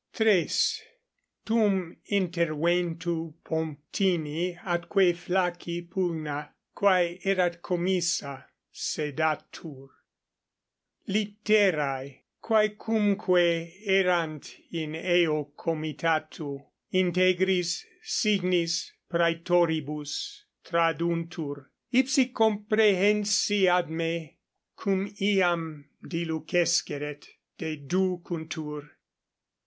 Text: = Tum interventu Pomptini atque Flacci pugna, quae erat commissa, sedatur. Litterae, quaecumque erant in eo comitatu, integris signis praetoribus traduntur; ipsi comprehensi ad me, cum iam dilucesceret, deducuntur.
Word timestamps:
= 0.09 1.43
Tum 1.45 1.97
interventu 2.11 3.35
Pomptini 3.45 4.57
atque 4.57 5.13
Flacci 5.15 5.87
pugna, 5.87 6.49
quae 6.73 7.19
erat 7.23 7.61
commissa, 7.61 8.45
sedatur. 8.73 9.89
Litterae, 11.07 12.21
quaecumque 12.43 13.73
erant 13.85 14.55
in 14.71 14.95
eo 14.95 15.51
comitatu, 15.55 16.65
integris 16.91 17.85
signis 18.03 18.93
praetoribus 19.07 20.45
traduntur; 20.65 21.67
ipsi 21.93 22.25
comprehensi 22.33 23.67
ad 23.67 23.91
me, 23.91 24.39
cum 24.75 25.13
iam 25.21 25.85
dilucesceret, 26.09 27.27
deducuntur. 27.59 28.89